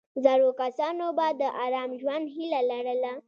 [0.23, 3.13] زړو کسانو به د آرام ژوند هیله لرله.